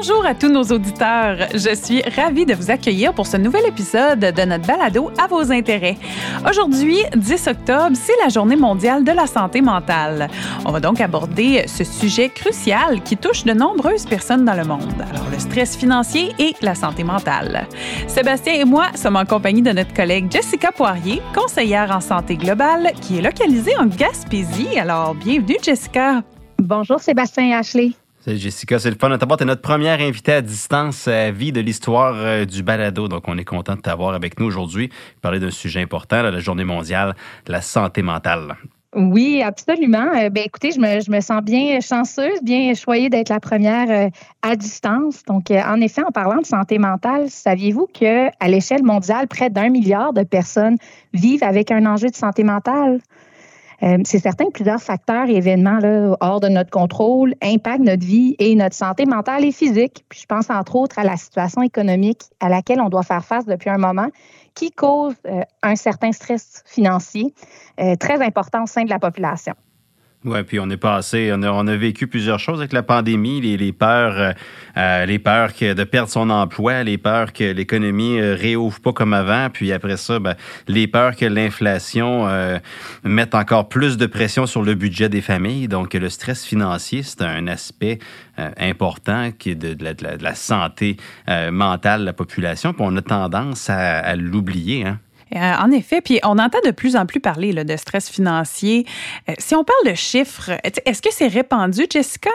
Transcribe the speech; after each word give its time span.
Bonjour 0.00 0.24
à 0.24 0.32
tous 0.32 0.48
nos 0.48 0.62
auditeurs. 0.62 1.48
Je 1.54 1.74
suis 1.74 2.02
ravie 2.02 2.46
de 2.46 2.54
vous 2.54 2.70
accueillir 2.70 3.12
pour 3.12 3.26
ce 3.26 3.36
nouvel 3.36 3.66
épisode 3.66 4.20
de 4.20 4.42
notre 4.42 4.64
balado 4.64 5.10
à 5.18 5.26
vos 5.26 5.50
intérêts. 5.50 5.96
Aujourd'hui, 6.48 6.98
10 7.16 7.48
octobre, 7.48 7.96
c'est 7.96 8.14
la 8.22 8.28
journée 8.28 8.54
mondiale 8.54 9.02
de 9.02 9.10
la 9.10 9.26
santé 9.26 9.60
mentale. 9.60 10.28
On 10.64 10.70
va 10.70 10.78
donc 10.78 11.00
aborder 11.00 11.64
ce 11.66 11.82
sujet 11.82 12.28
crucial 12.28 13.02
qui 13.02 13.16
touche 13.16 13.42
de 13.42 13.52
nombreuses 13.52 14.06
personnes 14.06 14.44
dans 14.44 14.54
le 14.54 14.62
monde. 14.62 15.04
Alors, 15.12 15.26
le 15.32 15.38
stress 15.40 15.76
financier 15.76 16.32
et 16.38 16.54
la 16.62 16.76
santé 16.76 17.02
mentale. 17.02 17.66
Sébastien 18.06 18.52
et 18.52 18.64
moi 18.64 18.86
sommes 18.94 19.16
en 19.16 19.24
compagnie 19.24 19.62
de 19.62 19.72
notre 19.72 19.94
collègue 19.94 20.30
Jessica 20.30 20.70
Poirier, 20.70 21.20
conseillère 21.34 21.90
en 21.90 22.00
santé 22.00 22.36
globale, 22.36 22.92
qui 23.00 23.18
est 23.18 23.22
localisée 23.22 23.76
en 23.76 23.86
Gaspésie. 23.86 24.78
Alors, 24.78 25.16
bienvenue 25.16 25.56
Jessica. 25.60 26.22
Bonjour 26.60 27.00
Sébastien 27.00 27.48
et 27.48 27.54
Ashley. 27.54 27.94
Salut 28.28 28.40
Jessica, 28.40 28.78
c'est 28.78 28.90
le 28.90 28.96
fun 29.00 29.08
de 29.08 29.16
t'avoir. 29.16 29.38
Tu 29.38 29.46
notre 29.46 29.62
première 29.62 30.02
invitée 30.02 30.34
à 30.34 30.42
distance 30.42 31.08
à 31.08 31.30
vie 31.30 31.50
de 31.50 31.62
l'histoire 31.62 32.12
euh, 32.14 32.44
du 32.44 32.62
balado. 32.62 33.08
Donc, 33.08 33.26
on 33.26 33.38
est 33.38 33.44
content 33.46 33.74
de 33.74 33.80
t'avoir 33.80 34.12
avec 34.12 34.38
nous 34.38 34.44
aujourd'hui. 34.44 34.90
Parler 35.22 35.40
d'un 35.40 35.50
sujet 35.50 35.80
important, 35.80 36.20
la 36.20 36.38
journée 36.38 36.64
mondiale 36.64 37.16
de 37.46 37.52
la 37.52 37.62
santé 37.62 38.02
mentale. 38.02 38.58
Oui, 38.94 39.40
absolument. 39.42 40.10
Euh, 40.14 40.28
ben, 40.28 40.44
écoutez, 40.44 40.72
je 40.72 40.78
me, 40.78 41.00
je 41.00 41.10
me, 41.10 41.22
sens 41.22 41.42
bien 41.42 41.80
chanceuse, 41.80 42.42
bien 42.42 42.74
choyée 42.74 43.08
d'être 43.08 43.30
la 43.30 43.40
première 43.40 43.90
euh, 43.90 44.10
à 44.42 44.56
distance. 44.56 45.22
Donc, 45.24 45.50
en 45.50 45.80
effet, 45.80 46.02
en 46.02 46.12
parlant 46.12 46.42
de 46.42 46.46
santé 46.46 46.78
mentale, 46.78 47.30
saviez-vous 47.30 47.86
qu'à 47.94 48.30
l'échelle 48.46 48.84
mondiale, 48.84 49.26
près 49.26 49.48
d'un 49.48 49.70
milliard 49.70 50.12
de 50.12 50.22
personnes 50.22 50.76
vivent 51.14 51.44
avec 51.44 51.70
un 51.70 51.86
enjeu 51.86 52.10
de 52.10 52.14
santé 52.14 52.44
mentale? 52.44 53.00
Euh, 53.82 53.98
c'est 54.04 54.18
certain 54.18 54.46
que 54.46 54.52
plusieurs 54.52 54.82
facteurs 54.82 55.28
et 55.28 55.36
événements 55.36 55.78
là, 55.78 56.16
hors 56.20 56.40
de 56.40 56.48
notre 56.48 56.70
contrôle 56.70 57.34
impactent 57.42 57.84
notre 57.84 58.04
vie 58.04 58.34
et 58.38 58.54
notre 58.54 58.74
santé 58.74 59.06
mentale 59.06 59.44
et 59.44 59.52
physique. 59.52 60.04
Puis 60.08 60.20
je 60.20 60.26
pense 60.26 60.50
entre 60.50 60.76
autres 60.76 60.98
à 60.98 61.04
la 61.04 61.16
situation 61.16 61.62
économique 61.62 62.22
à 62.40 62.48
laquelle 62.48 62.80
on 62.80 62.88
doit 62.88 63.04
faire 63.04 63.24
face 63.24 63.46
depuis 63.46 63.70
un 63.70 63.78
moment 63.78 64.08
qui 64.54 64.72
cause 64.72 65.14
euh, 65.26 65.42
un 65.62 65.76
certain 65.76 66.10
stress 66.10 66.64
financier 66.66 67.32
euh, 67.80 67.94
très 67.94 68.20
important 68.20 68.64
au 68.64 68.66
sein 68.66 68.82
de 68.82 68.90
la 68.90 68.98
population. 68.98 69.54
Oui, 70.24 70.42
puis 70.42 70.58
on 70.58 70.68
est 70.68 70.76
passé, 70.76 71.30
on 71.32 71.44
a, 71.44 71.50
on 71.52 71.68
a, 71.68 71.76
vécu 71.76 72.08
plusieurs 72.08 72.40
choses 72.40 72.58
avec 72.58 72.72
la 72.72 72.82
pandémie, 72.82 73.40
les, 73.40 73.56
les 73.56 73.72
peurs, 73.72 74.18
euh, 74.18 74.32
euh 74.76 75.06
les 75.06 75.20
peurs 75.20 75.54
que 75.54 75.74
de 75.74 75.84
perdre 75.84 76.10
son 76.10 76.28
emploi, 76.30 76.82
les 76.82 76.98
peurs 76.98 77.32
que 77.32 77.44
l'économie 77.44 78.18
euh, 78.18 78.34
réouvre 78.34 78.80
pas 78.80 78.92
comme 78.92 79.14
avant, 79.14 79.48
puis 79.48 79.72
après 79.72 79.96
ça, 79.96 80.18
ben, 80.18 80.34
les 80.66 80.88
peurs 80.88 81.14
que 81.14 81.24
l'inflation 81.24 82.26
euh, 82.26 82.58
mette 83.04 83.36
encore 83.36 83.68
plus 83.68 83.96
de 83.96 84.06
pression 84.06 84.46
sur 84.46 84.64
le 84.64 84.74
budget 84.74 85.08
des 85.08 85.20
familles. 85.20 85.68
Donc 85.68 85.94
le 85.94 86.08
stress 86.08 86.44
financier, 86.44 87.04
c'est 87.04 87.22
un 87.22 87.46
aspect 87.46 88.00
important 88.56 89.30
qui 89.36 89.50
est 89.50 89.54
de, 89.54 89.74
de, 89.74 89.84
la, 89.84 89.94
de, 89.94 90.22
la, 90.22 90.34
santé 90.34 90.96
mentale 91.50 92.00
de 92.00 92.06
la 92.06 92.12
population, 92.12 92.72
puis 92.72 92.84
on 92.86 92.96
a 92.96 93.02
tendance 93.02 93.68
à, 93.68 93.98
à 93.98 94.14
l'oublier. 94.14 94.86
Hein? 94.86 94.98
Euh, 95.34 95.38
en 95.38 95.70
effet, 95.70 96.00
puis 96.00 96.20
on 96.24 96.38
entend 96.38 96.58
de 96.64 96.70
plus 96.70 96.96
en 96.96 97.06
plus 97.06 97.20
parler 97.20 97.52
là, 97.52 97.64
de 97.64 97.76
stress 97.76 98.08
financier. 98.08 98.86
Euh, 99.28 99.34
si 99.38 99.54
on 99.54 99.64
parle 99.64 99.92
de 99.92 99.94
chiffres, 99.94 100.52
est-ce 100.64 101.02
que 101.02 101.12
c'est 101.12 101.28
répandu, 101.28 101.86
Jessica? 101.90 102.30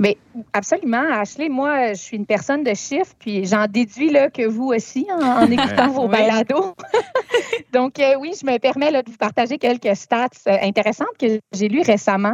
Mais 0.00 0.16
absolument, 0.54 1.04
Ashley. 1.12 1.50
Moi, 1.50 1.92
je 1.92 2.00
suis 2.00 2.16
une 2.16 2.24
personne 2.24 2.64
de 2.64 2.72
chiffres, 2.72 3.12
puis 3.18 3.44
j'en 3.44 3.66
déduis 3.66 4.10
là, 4.10 4.30
que 4.30 4.46
vous 4.46 4.68
aussi 4.68 5.06
en, 5.12 5.44
écoutant 5.50 5.88
vos 5.88 6.08
balados. 6.08 6.74
Donc, 7.74 7.98
euh, 7.98 8.14
oui, 8.18 8.32
je 8.40 8.46
me 8.46 8.56
permets 8.58 8.90
là, 8.90 9.02
de 9.02 9.10
vous 9.10 9.18
partager 9.18 9.58
quelques 9.58 9.94
stats 9.94 10.28
euh, 10.46 10.56
intéressantes 10.62 11.18
que 11.20 11.38
j'ai 11.52 11.68
lues 11.68 11.82
récemment. 11.82 12.32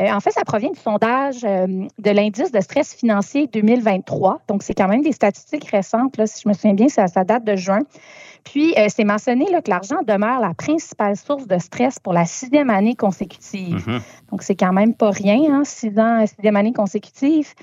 Euh, 0.00 0.10
en 0.10 0.18
fait, 0.18 0.32
ça 0.32 0.42
provient 0.44 0.72
du 0.72 0.80
sondage 0.80 1.42
de 1.42 2.10
l'indice 2.10 2.50
de 2.50 2.60
stress 2.60 2.92
financier 2.92 3.46
2023. 3.46 4.40
Donc, 4.48 4.64
c'est 4.64 4.74
quand 4.74 4.88
même 4.88 5.02
des 5.02 5.12
statistiques 5.12 5.70
récentes. 5.70 6.16
Là, 6.16 6.26
si 6.26 6.42
je 6.42 6.48
me 6.48 6.52
souviens 6.52 6.74
bien, 6.74 6.88
ça, 6.88 7.06
ça 7.06 7.22
date 7.22 7.44
de 7.44 7.54
juin. 7.54 7.82
Puis, 8.44 8.74
euh, 8.78 8.86
c'est 8.88 9.04
mentionné 9.04 9.50
là, 9.50 9.62
que 9.62 9.70
l'argent 9.70 10.02
demeure 10.06 10.40
la 10.40 10.54
principale 10.54 11.16
source 11.16 11.46
de 11.46 11.58
stress 11.58 11.98
pour 11.98 12.12
la 12.12 12.26
sixième 12.26 12.70
année 12.70 12.94
consécutive. 12.94 13.86
Mm-hmm. 13.86 14.00
Donc, 14.30 14.42
c'est 14.42 14.54
quand 14.54 14.72
même 14.72 14.94
pas 14.94 15.10
rien, 15.10 15.52
hein, 15.52 15.62
six 15.64 15.98
ans, 15.98 16.24
sixième 16.26 16.56
année 16.56 16.72
consécutive. 16.72 17.54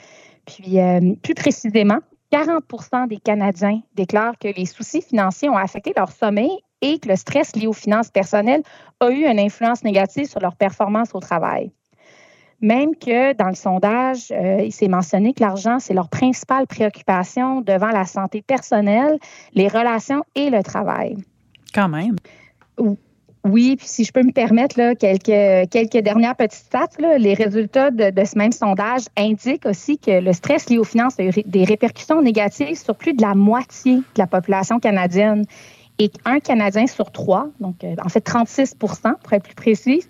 Puis, 0.45 0.79
euh, 0.79 1.13
plus 1.21 1.35
précisément, 1.35 1.99
40% 2.31 3.07
des 3.07 3.17
Canadiens 3.17 3.81
déclarent 3.95 4.37
que 4.39 4.47
les 4.47 4.65
soucis 4.65 5.01
financiers 5.01 5.49
ont 5.49 5.57
affecté 5.57 5.93
leur 5.95 6.11
sommeil 6.11 6.51
et 6.81 6.97
que 6.97 7.09
le 7.09 7.15
stress 7.15 7.55
lié 7.55 7.67
aux 7.67 7.73
finances 7.73 8.09
personnelles 8.09 8.63
a 8.99 9.09
eu 9.11 9.25
une 9.25 9.39
influence 9.39 9.83
négative 9.83 10.25
sur 10.25 10.39
leur 10.39 10.55
performance 10.55 11.09
au 11.13 11.19
travail. 11.19 11.71
Même 12.61 12.95
que 12.95 13.33
dans 13.33 13.47
le 13.47 13.55
sondage, 13.55 14.31
euh, 14.31 14.61
il 14.63 14.71
s'est 14.71 14.87
mentionné 14.87 15.33
que 15.33 15.41
l'argent, 15.41 15.79
c'est 15.79 15.95
leur 15.95 16.09
principale 16.09 16.67
préoccupation 16.67 17.61
devant 17.61 17.89
la 17.89 18.05
santé 18.05 18.43
personnelle, 18.43 19.17
les 19.53 19.67
relations 19.67 20.23
et 20.35 20.51
le 20.51 20.61
travail. 20.61 21.17
Quand 21.73 21.89
même. 21.89 22.17
Oui, 23.43 23.75
puis 23.75 23.87
si 23.87 24.03
je 24.03 24.11
peux 24.11 24.21
me 24.21 24.31
permettre 24.31 24.77
là, 24.77 24.93
quelques, 24.93 25.69
quelques 25.71 25.97
dernières 26.03 26.35
petites 26.35 26.65
stats, 26.65 26.89
là, 26.99 27.17
les 27.17 27.33
résultats 27.33 27.89
de, 27.89 28.11
de, 28.11 28.23
ce 28.23 28.37
même 28.37 28.51
sondage 28.51 29.05
indiquent 29.17 29.65
aussi 29.65 29.97
que 29.97 30.19
le 30.21 30.31
stress 30.31 30.69
lié 30.69 30.77
aux 30.77 30.83
finances 30.83 31.19
a 31.19 31.23
eu 31.23 31.31
des 31.47 31.63
répercussions 31.63 32.21
négatives 32.21 32.77
sur 32.77 32.95
plus 32.95 33.13
de 33.13 33.21
la 33.23 33.33
moitié 33.33 33.95
de 33.95 34.03
la 34.19 34.27
population 34.27 34.79
canadienne 34.79 35.45
et 36.01 36.11
un 36.25 36.39
Canadien 36.39 36.87
sur 36.87 37.11
trois, 37.11 37.47
donc 37.59 37.83
euh, 37.83 37.93
en 38.03 38.09
fait 38.09 38.21
36 38.21 38.73
pour 38.73 38.93
être 39.31 39.43
plus 39.43 39.53
précis, 39.53 40.03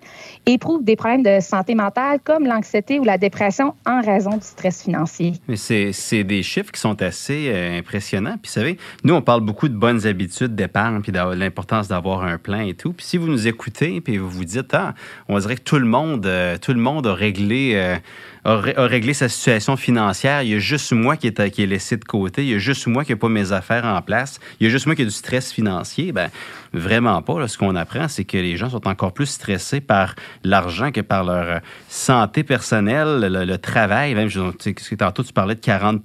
éprouve 0.46 0.82
des 0.82 0.96
problèmes 0.96 1.22
de 1.22 1.38
santé 1.40 1.74
mentale 1.74 2.18
comme 2.24 2.46
l'anxiété 2.46 2.98
ou 2.98 3.04
la 3.04 3.18
dépression 3.18 3.74
en 3.84 4.00
raison 4.00 4.38
du 4.38 4.44
stress 4.44 4.82
financier. 4.82 5.34
Mais 5.48 5.56
c'est 5.56 6.24
des 6.24 6.42
chiffres 6.42 6.72
qui 6.72 6.80
sont 6.80 7.02
assez 7.02 7.50
euh, 7.50 7.78
impressionnants. 7.78 8.38
Puis, 8.42 8.48
vous 8.48 8.54
savez, 8.54 8.78
nous, 9.04 9.12
on 9.12 9.20
parle 9.20 9.42
beaucoup 9.42 9.68
de 9.68 9.74
bonnes 9.74 10.06
habitudes 10.06 10.54
d'épargne, 10.54 11.02
puis 11.02 11.12
de 11.12 11.18
l'importance 11.34 11.88
d'avoir 11.88 12.24
un 12.24 12.38
plan 12.38 12.60
et 12.60 12.72
tout. 12.72 12.94
Puis, 12.94 13.04
si 13.04 13.18
vous 13.18 13.26
nous 13.26 13.46
écoutez, 13.46 14.00
puis 14.00 14.16
vous 14.16 14.30
vous 14.30 14.46
dites, 14.46 14.72
ah, 14.72 14.94
on 15.28 15.38
dirait 15.38 15.56
que 15.56 15.62
tout 15.62 15.78
le 15.78 15.84
monde, 15.84 16.24
euh, 16.24 16.56
tout 16.56 16.72
le 16.72 16.80
monde 16.80 17.06
a 17.06 17.12
réglé 17.12 17.98
réglé 18.44 19.14
sa 19.14 19.28
situation 19.28 19.76
financière. 19.76 20.42
Il 20.42 20.50
y 20.50 20.54
a 20.54 20.58
juste 20.58 20.92
moi 20.92 21.16
qui 21.16 21.28
est, 21.28 21.50
qui 21.50 21.62
est 21.62 21.66
laissé 21.66 21.96
de 21.96 22.04
côté. 22.04 22.42
Il 22.42 22.50
y 22.50 22.54
a 22.54 22.58
juste 22.58 22.86
moi 22.86 23.04
qui 23.04 23.12
n'ai 23.12 23.16
pas 23.16 23.28
mes 23.28 23.52
affaires 23.52 23.84
en 23.84 24.02
place. 24.02 24.40
Il 24.58 24.64
y 24.64 24.66
a 24.66 24.70
juste 24.70 24.86
moi 24.86 24.96
qui 24.96 25.02
ai 25.02 25.04
du 25.04 25.10
stress 25.12 25.52
financier. 25.52 25.81
Ben, 26.12 26.30
Vraiment 26.72 27.20
pas. 27.20 27.46
Ce 27.48 27.58
qu'on 27.58 27.76
apprend, 27.76 28.08
c'est 28.08 28.24
que 28.24 28.38
les 28.38 28.56
gens 28.56 28.70
sont 28.70 28.88
encore 28.88 29.12
plus 29.12 29.26
stressés 29.26 29.82
par 29.82 30.14
l'argent 30.42 30.90
que 30.90 31.02
par 31.02 31.22
leur 31.22 31.44
euh, 31.44 31.58
santé 31.88 32.44
personnelle, 32.44 33.20
le, 33.20 33.58
travail. 33.58 34.14
Même, 34.14 34.30
sais, 34.30 34.96
tantôt, 34.96 35.22
tu 35.22 35.34
parlais 35.34 35.54
de 35.54 35.60
40 35.60 36.02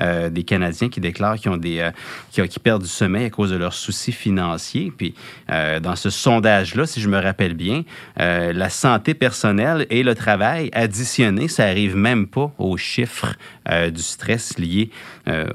euh, 0.00 0.28
des 0.28 0.44
Canadiens 0.44 0.90
qui 0.90 1.00
déclarent 1.00 1.36
qu'ils 1.36 1.50
ont 1.50 1.56
des, 1.56 1.78
euh, 1.78 2.46
perdent 2.62 2.82
du 2.82 2.88
sommeil 2.88 3.24
à 3.26 3.30
cause 3.30 3.50
de 3.50 3.56
leurs 3.56 3.72
soucis 3.72 4.12
financiers. 4.12 4.92
Puis, 4.94 5.14
dans 5.48 5.96
ce 5.96 6.10
sondage-là, 6.10 6.86
si 6.86 7.00
je 7.00 7.08
me 7.08 7.18
rappelle 7.18 7.54
bien, 7.54 7.84
la 8.16 8.68
santé 8.68 9.14
personnelle 9.14 9.86
et 9.90 10.02
le 10.02 10.14
travail 10.14 10.70
additionnés, 10.72 11.48
ça 11.48 11.64
arrive 11.64 11.96
même 11.96 12.26
pas 12.26 12.52
aux 12.58 12.76
chiffres 12.76 13.34
du 13.68 14.02
stress 14.02 14.58
lié 14.58 14.90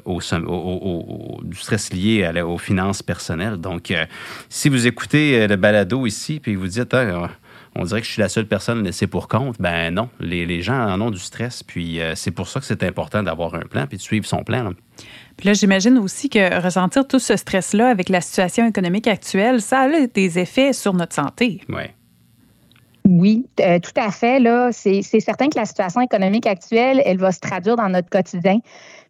au, 0.06 0.20
au, 0.48 1.42
du 1.44 1.58
stress 1.58 1.92
lié 1.92 2.32
aux 2.42 2.58
finances 2.58 3.04
personnelles. 3.04 3.33
Donc, 3.58 3.94
si 4.50 4.70
vous 4.70 4.88
écoutez 4.88 5.42
euh, 5.42 5.48
le 5.48 5.56
balado 5.56 6.06
ici, 6.06 6.40
puis 6.40 6.56
vous 6.56 6.68
dites, 6.68 6.94
ah, 6.94 7.30
on 7.76 7.84
dirait 7.84 8.02
que 8.02 8.08
je 8.08 8.12
suis 8.12 8.22
la 8.22 8.30
seule 8.30 8.46
personne 8.46 8.84
laissée 8.84 9.08
pour 9.08 9.28
compte. 9.28 9.56
Ben 9.60 9.94
non, 9.94 10.10
les, 10.20 10.62
gens 10.62 10.80
en 10.88 11.02
ont 11.02 11.12
du 11.12 11.20
stress. 11.20 11.64
Puis 11.64 12.02
euh, 12.02 12.14
c'est 12.16 12.32
pour 12.32 12.48
ça 12.48 12.60
que 12.60 12.66
c'est 12.66 12.84
important 12.84 13.24
d'avoir 13.24 13.56
un 13.56 13.62
plan 13.62 13.88
puis 13.88 13.98
de 13.98 14.02
suivre 14.02 14.26
son 14.26 14.44
plan. 14.44 14.74
Puis 15.38 15.48
là, 15.48 15.54
j'imagine 15.54 15.98
aussi 15.98 16.30
que 16.30 16.62
ressentir 16.62 17.08
tout 17.08 17.20
ce 17.20 17.36
stress-là 17.36 17.90
avec 17.90 18.10
la 18.10 18.22
situation 18.22 18.68
économique 18.68 19.08
actuelle, 19.08 19.62
ça 19.62 19.82
a 19.82 20.08
des 20.08 20.40
effets 20.40 20.74
sur 20.74 20.94
notre 20.94 21.16
santé. 21.16 21.62
Oui. 21.70 21.84
Euh, 23.60 23.80
tout 23.80 23.92
à 23.96 24.10
fait. 24.12 24.40
Là, 24.40 24.72
c'est 24.72 25.02
certain 25.02 25.48
que 25.50 25.58
la 25.58 25.66
situation 25.66 26.02
économique 26.02 26.48
actuelle, 26.48 27.02
elle 27.06 27.18
va 27.18 27.32
se 27.32 27.40
traduire 27.40 27.76
dans 27.76 27.90
notre 27.90 28.10
quotidien. 28.10 28.60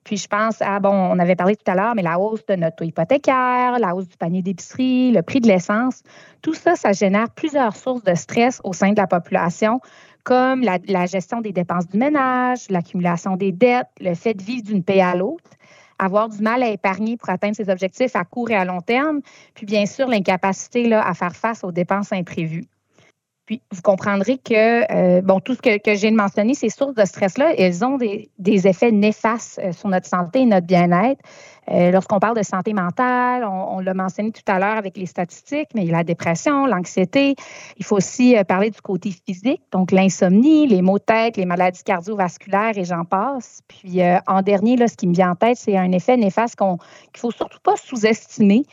Puis 0.03 0.17
je 0.17 0.27
pense 0.27 0.61
à, 0.61 0.79
bon, 0.79 0.91
on 0.91 1.17
avait 1.19 1.35
parlé 1.35 1.55
tout 1.55 1.69
à 1.71 1.75
l'heure, 1.75 1.95
mais 1.95 2.01
la 2.01 2.19
hausse 2.19 2.45
de 2.45 2.55
notre 2.55 2.75
taux 2.75 2.83
hypothécaire, 2.83 3.79
la 3.79 3.95
hausse 3.95 4.09
du 4.09 4.17
panier 4.17 4.41
d'épicerie, 4.41 5.11
le 5.11 5.21
prix 5.21 5.39
de 5.39 5.47
l'essence, 5.47 6.03
tout 6.41 6.53
ça, 6.53 6.75
ça 6.75 6.91
génère 6.91 7.29
plusieurs 7.29 7.75
sources 7.75 8.03
de 8.03 8.13
stress 8.13 8.59
au 8.65 8.73
sein 8.73 8.91
de 8.91 8.97
la 8.97 9.07
population, 9.07 9.79
comme 10.23 10.61
la, 10.61 10.77
la 10.87 11.05
gestion 11.05 11.39
des 11.39 11.53
dépenses 11.53 11.87
du 11.87 11.97
ménage, 11.97 12.65
l'accumulation 12.69 13.37
des 13.37 13.53
dettes, 13.53 13.87
le 14.01 14.13
fait 14.13 14.33
de 14.33 14.43
vivre 14.43 14.63
d'une 14.63 14.83
paie 14.83 15.01
à 15.01 15.15
l'autre 15.15 15.49
avoir 15.99 16.27
du 16.27 16.41
mal 16.41 16.63
à 16.63 16.69
épargner 16.69 17.17
pour 17.17 17.29
atteindre 17.29 17.55
ses 17.55 17.69
objectifs 17.69 18.15
à 18.15 18.25
court 18.25 18.49
et 18.49 18.55
à 18.55 18.65
long 18.65 18.81
terme, 18.81 19.21
puis 19.53 19.65
bien 19.65 19.85
sûr 19.85 20.07
l'incapacité 20.07 20.91
à 20.93 21.13
faire 21.13 21.35
face 21.35 21.63
aux 21.63 21.71
dépenses 21.71 22.11
imprévues. 22.11 22.65
Puis, 23.45 23.61
vous 23.71 23.81
comprendrez 23.81 24.37
que, 24.37 25.21
bon, 25.21 25.39
tout 25.39 25.55
ce 25.55 25.61
que, 25.61 25.77
que 25.77 25.95
j'ai 25.95 26.11
mentionné, 26.11 26.53
ces 26.53 26.69
sources 26.69 26.95
de 26.95 27.05
stress-là, 27.05 27.53
elles 27.57 27.83
ont 27.83 27.97
des, 27.97 28.29
des 28.39 28.67
effets 28.67 28.91
néfastes 28.91 29.61
sur 29.71 29.89
notre 29.89 30.07
santé 30.07 30.41
et 30.41 30.45
notre 30.45 30.67
bien-être. 30.67 31.21
Euh, 31.71 31.91
lorsqu'on 31.91 32.19
parle 32.19 32.37
de 32.37 32.43
santé 32.43 32.73
mentale, 32.73 33.45
on, 33.45 33.79
l'a 33.79 33.93
mentionné 33.93 34.31
tout 34.31 34.43
à 34.47 34.59
l'heure 34.59 34.77
avec 34.77 34.97
les 34.97 35.05
statistiques, 35.05 35.69
mais 35.73 35.83
il 35.83 35.87
y 35.87 35.93
a 35.93 35.97
la 35.97 36.03
dépression, 36.03 36.65
l'anxiété. 36.65 37.35
Il 37.77 37.85
faut 37.85 37.97
aussi 37.97 38.37
euh, 38.37 38.43
parler 38.43 38.69
du 38.69 38.81
côté 38.81 39.11
physique, 39.11 39.61
donc 39.71 39.91
l'insomnie, 39.91 40.67
les 40.67 40.81
maux 40.81 40.99
de 40.99 41.03
tête, 41.03 41.37
les 41.37 41.45
maladies 41.45 41.83
cardiovasculaires 41.83 42.77
et 42.77 42.83
j'en 42.83 43.05
passe. 43.05 43.61
Puis 43.67 44.01
euh, 44.01 44.17
en 44.27 44.41
dernier, 44.41 44.75
là, 44.75 44.87
ce 44.87 44.97
qui 44.97 45.07
me 45.07 45.13
vient 45.13 45.31
en 45.31 45.35
tête, 45.35 45.57
c'est 45.57 45.77
un 45.77 45.91
effet 45.91 46.17
néfaste 46.17 46.57
qu'il 46.57 46.67
ne 46.67 46.77
faut 47.17 47.31
surtout 47.31 47.59
pas 47.63 47.75
sous-estimer. 47.77 48.63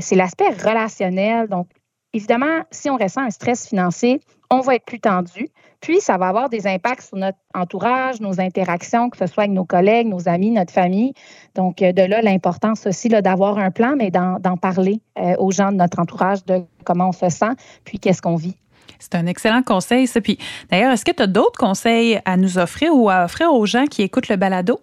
c'est 0.00 0.16
l'aspect 0.16 0.48
relationnel. 0.48 1.48
Donc, 1.48 1.68
évidemment, 2.12 2.64
si 2.70 2.90
on 2.90 2.96
ressent 2.96 3.22
un 3.22 3.30
stress 3.30 3.68
financier, 3.68 4.20
on 4.50 4.60
va 4.60 4.74
être 4.74 4.84
plus 4.84 5.00
tendu. 5.00 5.48
Puis, 5.80 6.00
ça 6.00 6.18
va 6.18 6.28
avoir 6.28 6.50
des 6.50 6.66
impacts 6.66 7.02
sur 7.02 7.16
notre 7.16 7.38
entourage, 7.54 8.20
nos 8.20 8.38
interactions, 8.40 9.08
que 9.08 9.16
ce 9.16 9.26
soit 9.26 9.44
avec 9.44 9.54
nos 9.54 9.64
collègues, 9.64 10.08
nos 10.08 10.28
amis, 10.28 10.50
notre 10.50 10.72
famille. 10.72 11.14
Donc, 11.54 11.80
euh, 11.80 11.92
de 11.92 12.02
là, 12.02 12.20
l'importance 12.20 12.86
aussi 12.86 13.08
d'avoir 13.08 13.58
un 13.58 13.70
plan, 13.70 13.94
mais 13.96 14.10
d'en 14.10 14.56
parler 14.60 15.00
euh, 15.18 15.34
aux 15.38 15.50
gens 15.50 15.72
de 15.72 15.76
notre 15.76 15.98
entourage 15.98 16.44
de 16.44 16.62
comment 16.84 17.08
on 17.08 17.12
se 17.12 17.30
sent, 17.30 17.52
puis 17.84 17.98
qu'est-ce 17.98 18.20
qu'on 18.20 18.36
vit. 18.36 18.56
C'est 18.98 19.14
un 19.14 19.26
excellent 19.26 19.62
conseil, 19.62 20.06
ça. 20.06 20.20
Puis, 20.20 20.38
d'ailleurs, 20.70 20.92
est-ce 20.92 21.04
que 21.04 21.12
tu 21.12 21.22
as 21.22 21.26
d'autres 21.26 21.58
conseils 21.58 22.20
à 22.26 22.36
nous 22.36 22.58
offrir 22.58 22.94
ou 22.94 23.08
à 23.08 23.24
offrir 23.24 23.50
aux 23.52 23.64
gens 23.64 23.86
qui 23.86 24.02
écoutent 24.02 24.28
le 24.28 24.36
balado? 24.36 24.80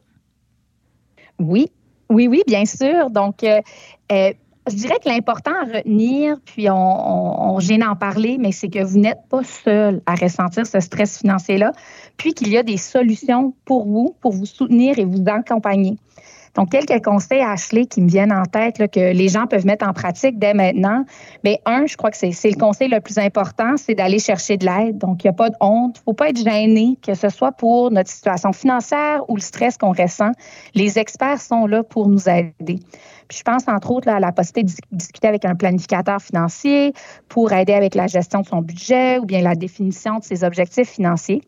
Oui, 1.37 1.69
oui, 2.09 2.27
oui, 2.27 2.41
bien 2.47 2.65
sûr. 2.65 3.11
Donc, 3.11 3.43
euh, 3.43 3.61
je 4.69 4.75
dirais 4.75 4.97
que 5.03 5.09
l'important 5.09 5.51
à 5.51 5.77
retenir, 5.77 6.37
puis 6.45 6.67
on, 6.69 7.59
gêne 7.59 7.81
d'en 7.81 7.95
parler, 7.95 8.37
mais 8.39 8.51
c'est 8.51 8.69
que 8.69 8.83
vous 8.83 8.99
n'êtes 8.99 9.21
pas 9.29 9.43
seul 9.43 10.01
à 10.05 10.15
ressentir 10.15 10.65
ce 10.65 10.79
stress 10.79 11.19
financier-là, 11.19 11.71
puis 12.17 12.33
qu'il 12.33 12.49
y 12.49 12.57
a 12.57 12.63
des 12.63 12.77
solutions 12.77 13.53
pour 13.65 13.85
vous, 13.85 14.15
pour 14.21 14.31
vous 14.33 14.45
soutenir 14.45 14.99
et 14.99 15.05
vous 15.05 15.23
accompagner. 15.27 15.97
Donc, 16.57 16.71
quelques 16.71 17.05
conseils, 17.05 17.41
Ashley, 17.41 17.85
qui 17.85 18.01
me 18.01 18.09
viennent 18.09 18.33
en 18.33 18.43
tête, 18.43 18.77
que 18.91 19.13
les 19.13 19.27
gens 19.29 19.45
peuvent 19.45 19.65
mettre 19.67 19.87
en 19.87 19.93
pratique 19.93 20.39
dès 20.39 20.55
maintenant. 20.55 21.05
Mais 21.43 21.61
un, 21.65 21.85
je 21.85 21.95
crois 21.95 22.09
que 22.09 22.17
c'est 22.17 22.31
le 22.31 22.59
conseil 22.59 22.89
le 22.89 22.99
plus 22.99 23.19
important, 23.19 23.77
c'est 23.77 23.93
d'aller 23.93 24.17
chercher 24.17 24.57
de 24.57 24.65
l'aide. 24.65 24.97
Donc, 24.97 25.23
il 25.23 25.27
n'y 25.27 25.29
a 25.29 25.33
pas 25.33 25.51
de 25.51 25.55
honte. 25.61 25.97
Il 25.97 25.99
ne 25.99 26.03
faut 26.03 26.13
pas 26.13 26.29
être 26.29 26.43
gêné, 26.43 26.97
que 27.05 27.13
ce 27.13 27.29
soit 27.29 27.51
pour 27.51 27.91
notre 27.91 28.09
situation 28.09 28.51
financière 28.53 29.21
ou 29.29 29.35
le 29.35 29.41
stress 29.41 29.77
qu'on 29.77 29.91
ressent. 29.91 30.31
Les 30.73 30.97
experts 30.97 31.41
sont 31.41 31.67
là 31.67 31.83
pour 31.83 32.09
nous 32.09 32.27
aider. 32.27 32.79
Puis 33.27 33.39
je 33.39 33.43
pense 33.43 33.67
entre 33.67 33.91
autres 33.91 34.07
à 34.07 34.19
la 34.19 34.31
possibilité 34.31 34.73
de 34.91 34.97
discuter 34.97 35.27
avec 35.27 35.45
un 35.45 35.53
planificateur 35.53 36.21
financier 36.21 36.93
pour 37.27 37.51
aider 37.51 37.73
avec 37.73 37.93
la 37.93 38.07
gestion 38.07 38.41
de 38.41 38.47
son 38.47 38.61
budget 38.61 39.19
ou 39.19 39.25
bien 39.25 39.41
la 39.41 39.55
définition 39.55 40.19
de 40.19 40.23
ses 40.23 40.43
objectifs 40.43 40.89
financiers. 40.89 41.41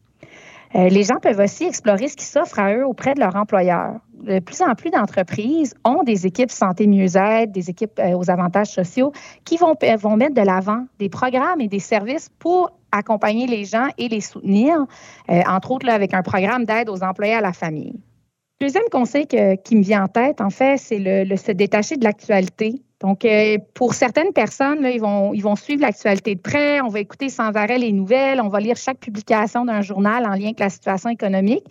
Euh, 0.75 0.87
les 0.89 1.03
gens 1.03 1.17
peuvent 1.21 1.39
aussi 1.39 1.65
explorer 1.65 2.07
ce 2.07 2.15
qui 2.15 2.25
s'offre 2.25 2.59
à 2.59 2.73
eux 2.73 2.85
auprès 2.85 3.15
de 3.15 3.19
leur 3.19 3.35
employeur. 3.35 3.95
De 4.13 4.39
plus 4.39 4.61
en 4.61 4.75
plus 4.75 4.91
d'entreprises 4.91 5.73
ont 5.83 6.03
des 6.03 6.27
équipes 6.27 6.51
santé 6.51 6.85
mieux-être, 6.85 7.51
des 7.51 7.69
équipes 7.69 7.99
euh, 7.99 8.15
aux 8.15 8.29
avantages 8.29 8.71
sociaux 8.71 9.11
qui 9.45 9.57
vont, 9.57 9.73
vont 9.97 10.15
mettre 10.15 10.35
de 10.35 10.41
l'avant 10.41 10.85
des 10.99 11.09
programmes 11.09 11.61
et 11.61 11.67
des 11.67 11.79
services 11.79 12.29
pour 12.37 12.71
accompagner 12.91 13.47
les 13.47 13.65
gens 13.65 13.87
et 13.97 14.09
les 14.09 14.21
soutenir, 14.21 14.75
euh, 15.29 15.41
entre 15.47 15.71
autres 15.71 15.89
avec 15.89 16.13
un 16.13 16.21
programme 16.21 16.65
d'aide 16.65 16.89
aux 16.89 17.03
employés 17.03 17.35
à 17.35 17.41
la 17.41 17.53
famille. 17.53 17.99
Deuxième 18.61 18.89
conseil 18.91 19.25
qui 19.25 19.75
me 19.75 19.81
vient 19.81 20.03
en 20.03 20.07
tête, 20.07 20.41
en 20.41 20.49
fait, 20.49 20.77
c'est 20.77 20.99
le, 20.99 21.35
se 21.37 21.53
détacher 21.53 21.95
de 21.95 22.03
l'actualité. 22.03 22.81
Donc, 23.01 23.23
euh, 23.23 23.57
pour 23.73 23.93
certaines 23.93 24.33
personnes, 24.33 24.81
là, 24.81 24.89
ils, 24.91 24.99
vont, 24.99 25.33
ils 25.33 25.41
vont 25.41 25.55
suivre 25.55 25.81
l'actualité 25.81 26.35
de 26.35 26.41
près, 26.41 26.81
on 26.81 26.89
va 26.89 26.99
écouter 26.99 27.29
sans 27.29 27.55
arrêt 27.55 27.77
les 27.77 27.93
nouvelles, 27.93 28.41
on 28.41 28.49
va 28.49 28.59
lire 28.59 28.75
chaque 28.75 28.99
publication 28.99 29.63
d'un 29.65 29.81
journal 29.81 30.25
en 30.25 30.33
lien 30.33 30.47
avec 30.47 30.59
la 30.59 30.69
situation 30.69 31.09
économique. 31.09 31.63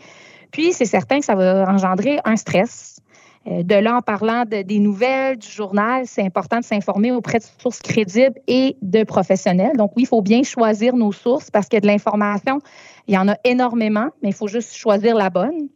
Puis, 0.50 0.72
c'est 0.72 0.86
certain 0.86 1.18
que 1.18 1.26
ça 1.26 1.34
va 1.34 1.68
engendrer 1.68 2.18
un 2.24 2.36
stress. 2.36 3.00
Euh, 3.46 3.62
de 3.62 3.74
là, 3.74 3.96
en 3.96 4.00
parlant 4.00 4.44
des 4.46 4.78
nouvelles, 4.78 5.36
du 5.36 5.48
journal, 5.48 6.04
c'est 6.06 6.22
important 6.22 6.58
de 6.58 6.64
s'informer 6.64 7.12
auprès 7.12 7.38
de 7.38 7.44
sources 7.58 7.80
crédibles 7.80 8.38
et 8.46 8.76
de 8.80 9.04
professionnels. 9.04 9.76
Donc, 9.76 9.92
oui, 9.96 10.04
il 10.04 10.08
faut 10.08 10.22
bien 10.22 10.42
choisir 10.42 10.96
nos 10.96 11.12
sources 11.12 11.50
parce 11.50 11.68
que 11.68 11.78
de 11.78 11.86
l'information, 11.86 12.58
il 13.06 13.14
y 13.14 13.18
en 13.18 13.28
a 13.28 13.36
énormément, 13.44 14.08
mais 14.22 14.30
il 14.30 14.34
faut 14.34 14.48
juste 14.48 14.74
choisir 14.74 15.14
la 15.14 15.30
bonne. 15.30 15.68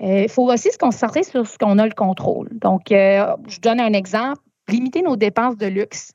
Euh, 0.00 0.22
il 0.22 0.28
faut 0.28 0.50
aussi 0.50 0.70
se 0.70 0.78
concentrer 0.78 1.22
sur 1.22 1.46
ce 1.46 1.56
qu'on 1.56 1.78
a 1.78 1.86
le 1.86 1.94
contrôle. 1.94 2.48
Donc, 2.52 2.92
euh, 2.92 3.34
je 3.48 3.60
donne 3.60 3.80
un 3.80 3.92
exemple. 3.92 4.40
Limiter 4.68 5.02
nos 5.02 5.16
dépenses 5.16 5.56
de 5.56 5.66
luxe. 5.66 6.12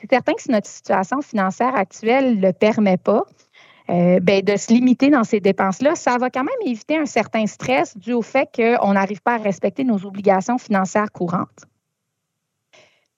C'est 0.00 0.10
certain 0.10 0.32
que 0.34 0.42
si 0.42 0.50
notre 0.50 0.68
situation 0.68 1.20
financière 1.20 1.74
actuelle 1.74 2.36
ne 2.36 2.46
le 2.46 2.52
permet 2.52 2.96
pas, 2.96 3.24
euh, 3.90 4.20
ben, 4.20 4.42
de 4.42 4.56
se 4.56 4.72
limiter 4.72 5.10
dans 5.10 5.24
ces 5.24 5.40
dépenses-là, 5.40 5.94
ça 5.94 6.16
va 6.16 6.30
quand 6.30 6.44
même 6.44 6.54
éviter 6.64 6.96
un 6.96 7.06
certain 7.06 7.46
stress 7.46 7.96
dû 7.96 8.12
au 8.12 8.22
fait 8.22 8.48
qu'on 8.54 8.94
n'arrive 8.94 9.20
pas 9.20 9.34
à 9.34 9.38
respecter 9.38 9.84
nos 9.84 10.06
obligations 10.06 10.58
financières 10.58 11.10
courantes. 11.12 11.66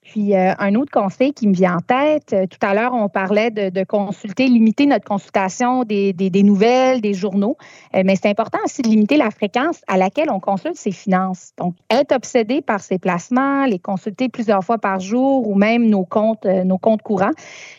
Puis 0.05 0.35
euh, 0.35 0.53
un 0.59 0.75
autre 0.75 0.93
conseil 0.93 1.33
qui 1.33 1.49
me 1.49 1.55
vient 1.55 1.77
en 1.77 1.81
tête, 1.81 2.35
euh, 2.35 2.47
tout 2.47 2.59
à 2.61 2.75
l'heure, 2.75 2.93
on 2.93 3.09
parlait 3.09 3.51
de, 3.51 3.85
consulter, 3.85 4.47
limiter 4.47 4.85
notre 4.85 5.06
consultation 5.06 5.85
des, 5.85 6.15
nouvelles, 6.45 7.01
des 7.01 7.15
journaux, 7.15 7.56
euh, 7.97 8.03
mais 8.05 8.15
c'est 8.15 8.29
important 8.29 8.59
aussi 8.65 8.83
de 8.83 8.89
limiter 8.89 9.17
la 9.17 9.31
fréquence 9.31 9.81
à 9.89 9.97
laquelle 9.97 10.31
on 10.31 10.41
consulte 10.41 10.77
ses 10.77 10.93
finances. 10.93 11.53
Donc, 11.56 11.75
être 11.91 12.12
obsédé 12.12 12.61
par 12.61 12.81
ses 12.81 12.99
placements, 12.99 13.65
les 13.65 13.79
consulter 13.79 14.29
plusieurs 14.29 14.62
fois 14.62 14.79
par 14.79 15.01
jour 15.01 15.49
ou 15.49 15.55
même 15.55 15.89
nos 15.89 16.05
comptes, 16.05 16.45
nos 16.45 16.79
comptes 16.79 17.03
courants, 17.03 17.33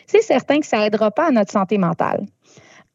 c'est 0.06 0.22
certain 0.22 0.58
que 0.58 0.66
ça 0.66 0.78
n'aidera 0.78 1.12
pas 1.12 1.28
à 1.28 1.30
notre 1.30 1.52
santé 1.52 1.78
mentale. 1.78 2.26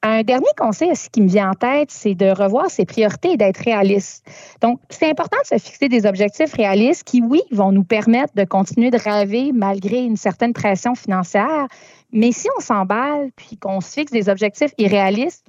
Un 0.04 0.24
dernier 0.24 0.50
conseil 0.58 0.92
aussi 0.92 1.10
qui 1.10 1.22
me 1.22 1.28
vient 1.28 1.52
en 1.52 1.54
tête, 1.54 1.92
c'est 1.92 2.16
de 2.16 2.26
revoir 2.26 2.72
ses 2.72 2.86
priorités 2.86 3.34
et 3.34 3.38
d'être 3.38 3.60
réaliste. 3.60 4.26
Donc, 4.60 4.80
c'est 4.90 5.08
important 5.08 5.38
de 5.44 5.60
se 5.60 5.64
fixer 5.64 5.90
des 5.90 6.08
objectifs 6.08 6.54
réalistes 6.54 7.04
qui, 7.04 7.22
oui, 7.22 7.42
vont 7.52 7.72
nous 7.72 7.84
permettre 7.84 8.34
de 8.34 8.44
continuer 8.44 8.90
de 8.90 8.98
rêver 8.98 9.52
malgré 9.54 10.04
une 10.04 10.18
certaine 10.18 10.54
pression 10.54 10.96
financière. 10.96 11.68
Mais 12.12 12.32
si 12.32 12.48
on 12.58 12.62
s'emballe 12.62 13.30
puis 13.36 13.58
qu'on 13.58 13.80
se 13.80 13.94
fixe 13.94 14.12
des 14.12 14.28
objectifs 14.28 14.72
irréalistes, 14.80 15.46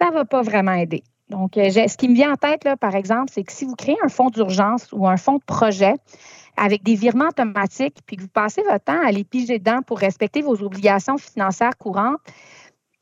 ça 0.00 0.08
ne 0.08 0.14
va 0.14 0.24
pas 0.24 0.42
vraiment 0.42 0.72
aider. 0.72 1.04
Donc, 1.28 1.56
euh, 1.56 1.70
ce 1.70 1.96
qui 1.96 2.08
me 2.08 2.14
vient 2.14 2.32
en 2.32 2.36
tête, 2.36 2.64
là, 2.64 2.76
par 2.76 2.94
exemple, 2.96 3.30
c'est 3.32 3.44
que 3.44 3.52
si 3.52 3.64
vous 3.64 3.74
créez 3.74 3.96
un 4.02 4.08
fonds 4.08 4.30
d'urgence 4.30 4.88
ou 4.92 5.06
un 5.06 5.16
fonds 5.16 5.38
de 5.38 5.44
projet 5.44 5.94
avec 6.56 6.82
des 6.82 6.94
virements 6.94 7.28
automatiques, 7.28 7.98
puis 8.06 8.16
que 8.16 8.22
vous 8.22 8.28
passez 8.28 8.62
votre 8.62 8.84
temps 8.84 9.00
à 9.04 9.12
les 9.12 9.24
piger 9.24 9.58
dedans 9.58 9.80
pour 9.86 9.98
respecter 9.98 10.42
vos 10.42 10.62
obligations 10.62 11.18
financières 11.18 11.76
courantes, 11.78 12.20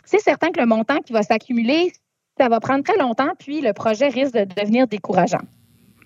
c'est 0.05 0.21
certain 0.21 0.51
que 0.51 0.61
le 0.61 0.67
montant 0.67 1.01
qui 1.01 1.13
va 1.13 1.23
s'accumuler, 1.23 1.93
ça 2.39 2.49
va 2.49 2.61
prendre 2.61 2.85
très 2.85 2.99
longtemps, 2.99 3.33
puis 3.39 3.61
le 3.61 3.73
projet 3.73 4.09
risque 4.09 4.35
de 4.35 4.45
devenir 4.45 4.87
décourageant. 4.87 5.43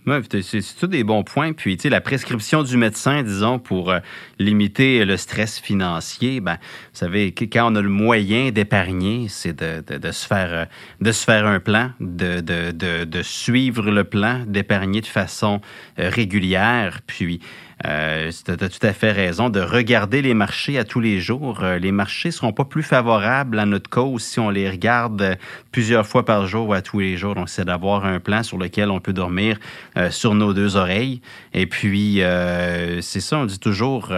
Oui, 0.08 0.42
c'est 0.42 0.62
tout 0.78 0.86
des 0.86 1.04
bons 1.04 1.22
points. 1.22 1.52
Puis, 1.52 1.76
tu 1.76 1.82
sais, 1.82 1.88
la 1.90 2.00
prescription 2.00 2.62
du 2.62 2.78
médecin, 2.78 3.22
disons, 3.22 3.58
pour 3.58 3.90
euh, 3.90 3.98
limiter 4.38 5.04
le 5.04 5.18
stress 5.18 5.58
financier, 5.58 6.40
ben, 6.40 6.54
vous 6.54 6.98
savez, 6.98 7.32
quand 7.32 7.72
on 7.72 7.76
a 7.76 7.82
le 7.82 7.90
moyen 7.90 8.50
d'épargner, 8.50 9.26
c'est 9.28 9.52
de, 9.52 10.10
se 10.10 10.26
faire, 10.26 10.68
euh, 11.04 11.12
se 11.12 11.24
faire 11.24 11.46
un 11.46 11.60
plan, 11.60 11.90
de, 12.00 12.40
de 12.40 13.22
suivre 13.22 13.90
le 13.90 14.04
plan, 14.04 14.44
d'épargner 14.46 15.02
de 15.02 15.06
façon 15.06 15.60
euh, 15.98 16.08
régulière. 16.08 17.00
Puis, 17.06 17.40
euh, 17.86 18.30
tu 18.30 18.56
tout 18.56 18.86
à 18.86 18.92
fait 18.92 19.12
raison 19.12 19.50
de 19.50 19.60
regarder 19.60 20.20
les 20.20 20.34
marchés 20.34 20.78
à 20.78 20.84
tous 20.84 21.00
les 21.00 21.20
jours. 21.20 21.62
Euh, 21.62 21.78
les 21.78 21.92
marchés 21.92 22.32
seront 22.32 22.52
pas 22.52 22.64
plus 22.64 22.82
favorables 22.82 23.58
à 23.58 23.66
notre 23.66 23.88
cause 23.88 24.22
si 24.22 24.40
on 24.40 24.50
les 24.50 24.68
regarde 24.68 25.38
plusieurs 25.70 26.06
fois 26.06 26.24
par 26.24 26.46
jour 26.46 26.68
ou 26.68 26.72
à 26.72 26.82
tous 26.82 26.98
les 26.98 27.16
jours. 27.16 27.36
Donc, 27.36 27.48
c'est 27.48 27.64
d'avoir 27.64 28.04
un 28.04 28.18
plan 28.18 28.42
sur 28.42 28.58
lequel 28.58 28.90
on 28.90 29.00
peut 29.00 29.12
dormir 29.12 29.58
euh, 29.96 30.10
sur 30.10 30.34
nos 30.34 30.52
deux 30.54 30.76
oreilles. 30.76 31.20
Et 31.54 31.66
puis, 31.66 32.22
euh, 32.22 33.00
c'est 33.00 33.20
ça, 33.20 33.38
on 33.38 33.44
dit 33.44 33.60
toujours 33.60 34.12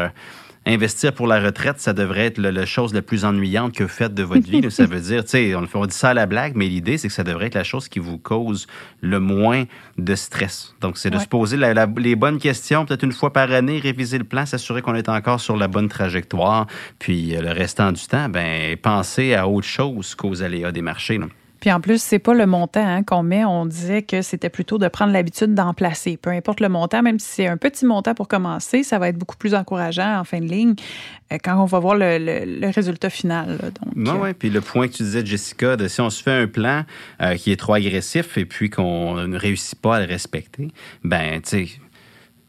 investir 0.66 1.12
pour 1.14 1.26
la 1.26 1.40
retraite, 1.40 1.80
ça 1.80 1.92
devrait 1.92 2.26
être 2.26 2.38
la 2.38 2.66
chose 2.66 2.92
la 2.92 3.02
plus 3.02 3.24
ennuyante 3.24 3.74
que 3.74 3.82
vous 3.82 3.88
faites 3.88 4.14
de 4.14 4.22
votre 4.22 4.48
vie. 4.48 4.70
ça 4.70 4.84
veut 4.84 5.00
dire, 5.00 5.24
tu 5.24 5.30
sais, 5.30 5.54
on, 5.54 5.86
dit 5.86 5.94
ça 5.94 6.10
à 6.10 6.14
la 6.14 6.26
blague, 6.26 6.52
mais 6.54 6.66
l'idée, 6.66 6.98
c'est 6.98 7.08
que 7.08 7.14
ça 7.14 7.24
devrait 7.24 7.46
être 7.46 7.54
la 7.54 7.64
chose 7.64 7.88
qui 7.88 7.98
vous 7.98 8.18
cause 8.18 8.66
le 9.00 9.20
moins 9.20 9.64
de 9.96 10.14
stress. 10.14 10.74
Donc, 10.80 10.98
c'est 10.98 11.10
de 11.10 11.18
se 11.18 11.26
poser 11.26 11.56
les 11.56 12.16
bonnes 12.16 12.38
questions, 12.38 12.84
peut-être 12.84 13.04
une 13.04 13.12
fois 13.12 13.32
par 13.32 13.50
année, 13.50 13.78
réviser 13.78 14.18
le 14.18 14.24
plan, 14.24 14.44
s'assurer 14.44 14.82
qu'on 14.82 14.94
est 14.94 15.08
encore 15.08 15.40
sur 15.40 15.56
la 15.56 15.68
bonne 15.68 15.88
trajectoire. 15.88 16.66
Puis, 16.98 17.34
euh, 17.34 17.40
le 17.40 17.52
restant 17.52 17.92
du 17.92 18.04
temps, 18.06 18.28
ben, 18.28 18.76
penser 18.76 19.34
à 19.34 19.48
autre 19.48 19.66
chose 19.66 20.14
qu'aux 20.14 20.42
aléas 20.42 20.72
des 20.72 20.82
marchés. 20.82 21.18
Puis 21.60 21.70
en 21.70 21.80
plus, 21.80 22.02
c'est 22.02 22.18
pas 22.18 22.34
le 22.34 22.46
montant 22.46 22.84
hein, 22.84 23.02
qu'on 23.02 23.22
met. 23.22 23.44
On 23.44 23.66
disait 23.66 24.02
que 24.02 24.22
c'était 24.22 24.48
plutôt 24.48 24.78
de 24.78 24.88
prendre 24.88 25.12
l'habitude 25.12 25.54
d'en 25.54 25.74
placer. 25.74 26.16
Peu 26.16 26.30
importe 26.30 26.60
le 26.60 26.68
montant, 26.68 27.02
même 27.02 27.18
si 27.18 27.28
c'est 27.28 27.46
un 27.46 27.56
petit 27.56 27.84
montant 27.84 28.14
pour 28.14 28.28
commencer, 28.28 28.82
ça 28.82 28.98
va 28.98 29.08
être 29.08 29.18
beaucoup 29.18 29.36
plus 29.36 29.54
encourageant 29.54 30.18
en 30.18 30.24
fin 30.24 30.40
de 30.40 30.46
ligne 30.46 30.74
euh, 31.32 31.38
quand 31.42 31.60
on 31.60 31.66
va 31.66 31.78
voir 31.78 31.96
le, 31.96 32.70
résultat 32.70 33.10
final. 33.10 33.58
Oui, 33.94 34.08
euh, 34.08 34.14
oui. 34.20 34.32
Puis 34.32 34.50
le 34.50 34.60
point 34.60 34.88
que 34.88 34.94
tu 34.94 35.02
disais, 35.02 35.24
Jessica, 35.24 35.76
de 35.76 35.86
si 35.86 36.00
on 36.00 36.10
se 36.10 36.22
fait 36.22 36.32
un 36.32 36.46
plan 36.46 36.84
euh, 37.20 37.34
qui 37.36 37.52
est 37.52 37.56
trop 37.56 37.74
agressif 37.74 38.38
et 38.38 38.46
puis 38.46 38.70
qu'on 38.70 39.14
ne 39.14 39.36
réussit 39.36 39.78
pas 39.78 39.96
à 39.96 40.00
le 40.00 40.06
respecter, 40.06 40.68
ben, 41.04 41.40
tu 41.42 41.66
sais, 41.66 41.68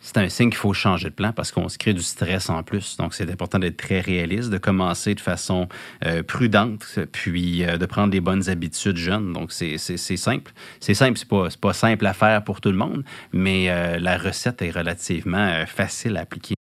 c'est 0.02 0.18
un 0.18 0.30
signe 0.30 0.50
qu'il 0.50 0.58
faut 0.58 0.74
changer 0.74 1.10
de 1.10 1.14
plan 1.14 1.32
parce 1.32 1.52
qu'on 1.52 1.70
se 1.70 1.78
crée 1.78 1.94
du 1.94 2.02
stress 2.02 2.50
en 2.50 2.64
plus. 2.64 2.98
Donc, 2.98 3.14
c'est 3.14 3.30
important 3.30 3.60
d'être 3.60 3.78
très 3.78 4.02
réaliste, 4.02 4.50
de 4.50 4.58
commencer 4.58 5.16
de 5.16 5.20
façon 5.20 5.70
euh, 6.06 6.24
prudente, 6.24 7.00
puis 7.12 7.64
euh, 7.64 7.78
de 7.78 7.86
prendre 7.86 8.10
des 8.10 8.20
bonnes 8.20 8.50
habitudes 8.50 8.98
jeunes. 8.98 9.32
Donc, 9.32 9.52
c'est 9.52 9.78
simple. 9.78 10.52
C'est 10.80 10.96
simple, 10.96 11.18
c'est 11.18 11.28
pas, 11.28 11.48
pas 11.62 11.74
simple 11.74 12.06
à 12.06 12.14
faire 12.14 12.44
pour 12.44 12.62
tout 12.62 12.72
le 12.72 12.78
monde, 12.78 13.04
mais 13.32 13.70
euh, 13.70 14.00
la 14.00 14.18
recette 14.18 14.62
est 14.62 14.72
relativement 14.72 15.66
facile 15.68 16.18
à 16.18 16.22
appliquer. 16.22 16.56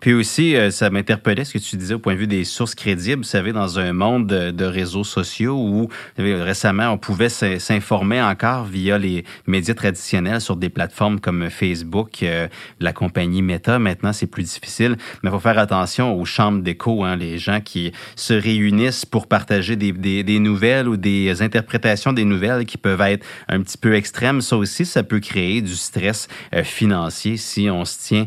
Puis 0.00 0.12
aussi, 0.12 0.56
euh, 0.56 0.70
ça 0.70 0.90
m'interpellait 0.90 1.44
ce 1.44 1.54
que 1.54 1.58
tu 1.58 1.76
disais 1.76 1.94
au 1.94 1.98
point 1.98 2.14
de 2.14 2.18
vue 2.18 2.26
des 2.26 2.44
sources 2.44 2.74
crédibles. 2.74 3.22
Vous 3.22 3.28
savez, 3.28 3.52
dans 3.52 3.78
un 3.78 3.92
monde 3.92 4.26
de, 4.26 4.64
réseaux 4.64 5.04
sociaux 5.04 5.56
où 5.56 5.88
récemment, 6.18 6.90
on 6.90 6.98
pouvait 6.98 7.28
s'informer 7.28 8.20
encore 8.20 8.64
via 8.64 8.98
les 8.98 9.24
médias 9.46 9.74
traditionnels 9.74 10.40
sur 10.40 10.56
des 10.56 10.68
plateformes 10.68 11.20
comme 11.20 11.48
Facebook, 11.50 12.22
euh, 12.22 12.48
la 12.80 12.92
compagnie 12.92 13.42
Meta. 13.42 13.78
Maintenant, 13.78 14.12
c'est 14.12 14.26
plus 14.26 14.42
difficile. 14.42 14.96
Mais 15.22 15.30
il 15.30 15.32
faut 15.32 15.40
faire 15.40 15.58
attention 15.58 16.14
aux 16.14 16.24
chambres 16.24 16.62
d'écho, 16.62 17.04
hein, 17.04 17.16
les 17.16 17.38
gens 17.38 17.60
qui 17.60 17.92
se 18.16 18.34
réunissent 18.34 19.06
pour 19.06 19.26
partager 19.28 19.76
des, 19.76 19.92
des, 19.92 20.38
nouvelles 20.38 20.88
ou 20.88 20.96
des 20.96 21.42
interprétations 21.42 22.12
des 22.12 22.24
nouvelles 22.24 22.66
qui 22.66 22.76
peuvent 22.76 23.00
être 23.00 23.24
un 23.48 23.62
petit 23.62 23.78
peu 23.78 23.94
extrêmes. 23.94 24.40
Ça 24.40 24.56
aussi, 24.56 24.84
ça 24.84 25.02
peut 25.04 25.20
créer 25.20 25.62
du 25.62 25.74
stress 25.74 26.28
euh, 26.54 26.64
financier 26.64 27.36
si 27.36 27.70
on 27.70 27.84
se 27.84 27.98
tient 27.98 28.26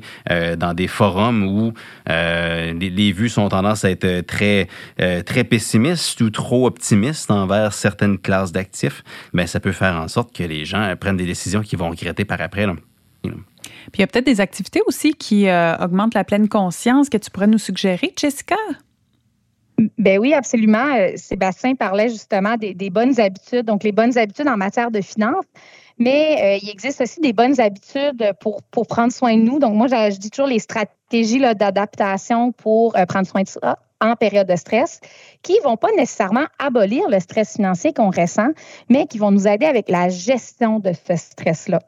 dans 0.57 0.73
des 0.73 0.88
forums 0.88 1.43
où 1.43 1.68
euh, 2.09 2.73
les, 2.73 3.11
vues 3.11 3.29
sont 3.29 3.47
tendance 3.49 3.85
à 3.85 3.91
être 3.91 4.21
très, 4.21 4.67
euh, 5.01 5.21
très 5.21 5.43
pessimistes 5.43 6.21
ou 6.21 6.29
trop 6.29 6.67
optimistes 6.67 7.31
envers 7.31 7.73
certaines 7.73 8.17
classes 8.17 8.51
d'actifs, 8.51 9.03
mais 9.33 9.47
ça 9.47 9.59
peut 9.59 9.71
faire 9.71 9.95
en 9.95 10.07
sorte 10.07 10.35
que 10.35 10.43
les 10.43 10.65
gens 10.65 10.93
prennent 10.99 11.17
des 11.17 11.25
décisions 11.25 11.61
qu'ils 11.61 11.79
vont 11.79 11.89
regretter 11.89 12.25
par 12.25 12.41
après. 12.41 12.65
Puis 13.23 13.33
il 13.95 13.99
y 13.99 14.03
a 14.03 14.07
peut-être 14.07 14.25
des 14.25 14.41
activités 14.41 14.81
aussi 14.85 15.13
qui 15.13 15.47
euh, 15.47 15.75
augmentent 15.77 16.13
la 16.13 16.23
pleine 16.23 16.47
conscience 16.47 17.09
que 17.09 17.17
tu 17.17 17.29
pourrais 17.31 17.47
nous 17.47 17.57
suggérer, 17.57 18.13
Jessica? 18.15 18.55
Ben 19.97 20.19
oui, 20.19 20.33
absolument. 20.33 20.93
Sébastien 21.15 21.75
parlait 21.75 22.09
justement 22.09 22.57
des, 22.57 22.73
des, 22.73 22.89
bonnes 22.89 23.17
habitudes, 23.19 23.65
donc 23.65 23.83
les 23.83 23.93
bonnes 23.93 24.17
habitudes 24.17 24.47
en 24.47 24.57
matière 24.57 24.91
de 24.91 24.99
finances. 24.99 25.45
Mais 25.99 26.59
il 26.63 26.69
existe 26.69 27.01
aussi 27.01 27.19
des 27.19 27.33
bonnes 27.33 27.59
habitudes 27.59 28.31
pour, 28.39 28.63
pour 28.63 28.88
prendre 28.88 29.11
soin 29.11 29.35
de 29.35 29.41
nous. 29.41 29.59
Donc, 29.59 29.75
moi, 29.75 29.88
je, 29.88 30.17
dis 30.17 30.29
toujours 30.29 30.47
les 30.47 30.59
stratégies 30.59 30.95
stratégies 31.09 31.39
d'adaptation 31.39 32.51
pour 32.51 32.95
euh, 32.95 33.05
prendre 33.05 33.25
soin 33.25 33.41
de 33.41 33.47
ça 33.47 33.79
en 34.01 34.15
période 34.15 34.47
de 34.47 34.55
stress, 34.55 35.01
qui 35.41 35.57
ne 35.57 35.63
vont 35.63 35.75
pas 35.75 35.89
nécessairement 35.97 36.45
abolir 36.57 37.09
le 37.09 37.19
stress 37.19 37.55
financier 37.55 37.91
qu'on 37.93 38.11
ressent, 38.11 38.49
mais 38.89 39.07
qui 39.07 39.17
vont 39.17 39.31
nous 39.31 39.45
aider 39.45 39.65
avec 39.65 39.89
la 39.89 40.07
gestion 40.07 40.79
de 40.79 40.93
ce 40.93 41.17
stress-là. 41.17 41.81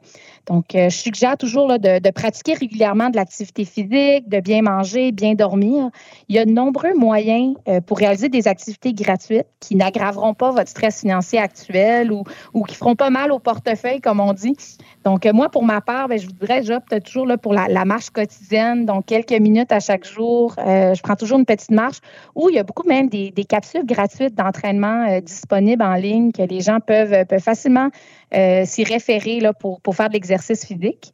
Donc, 0.48 0.76
euh, 0.76 0.90
je 0.90 0.98
suggère 0.98 1.38
toujours 1.38 1.68
là, 1.68 1.78
de, 1.78 2.12
pratiquer 2.12 2.56
régulièrement 2.56 3.10
de 3.10 3.16
l'activité 3.16 3.64
physique, 3.64 4.28
de 4.28 4.40
bien 4.42 4.62
manger, 4.62 5.12
bien 5.12 5.36
dormir. 5.36 5.90
Il 6.28 6.36
y 6.36 6.40
a 6.40 6.46
de 6.46 6.52
nombreux 6.52 6.94
moyens 6.96 7.56
euh, 7.68 7.80
pour 7.80 8.00
réaliser 8.00 8.28
des 8.28 8.48
activités 8.48 8.94
gratuites 8.94 9.48
qui 9.60 9.76
n'aggraveront 9.76 10.34
pas 10.34 10.52
votre 10.52 10.70
stress 10.70 11.02
financier 11.02 11.40
actuel 11.40 12.12
ou, 12.12 12.24
ou 12.54 12.64
qui 12.64 12.76
feront 12.76 12.96
pas 12.96 13.10
mal 13.10 13.32
au 13.32 13.40
portefeuille, 13.40 14.02
comme 14.02 14.20
on 14.20 14.34
dit. 14.34 14.58
Donc, 15.04 15.26
euh, 15.26 15.34
moi, 15.34 15.50
pour 15.50 15.64
ma 15.64 15.82
part, 15.82 16.08
ben, 16.08 16.20
je 16.20 16.28
voudrais, 16.28 16.64
j'opte 16.64 17.04
toujours 17.04 17.28
pour 17.42 17.54
la, 17.54 17.86
marche 17.86 18.10
quotidienne, 18.10 18.86
donc 18.86 19.06
quelques 19.06 19.32
minutes 19.32 19.72
à 19.72 19.80
chaque 19.80 20.06
jour. 20.06 20.54
je 20.58 21.02
prends 21.02 21.16
toujours 21.16 21.40
une 21.40 21.46
petite 21.46 21.72
marche 21.72 21.98
où 22.36 22.50
il 22.50 22.56
y 22.56 22.60
a 22.60 22.64
beaucoup 22.64 22.88
même 22.88 23.10
des, 23.10 23.32
capsules 23.50 23.86
gratuites 23.86 24.36
d'entraînement 24.36 25.20
disponibles 25.22 25.84
en 25.84 25.96
ligne 25.96 26.32
que 26.32 26.44
les 26.44 26.62
gens 26.62 26.80
peuvent, 26.80 27.26
facilement 27.40 27.90
euh, 28.34 28.64
s'y 28.64 28.86
référer 28.86 29.42
pour, 29.60 29.96
faire 29.96 30.08
de 30.08 30.14
l'exercice 30.14 30.66
physique. 30.66 31.14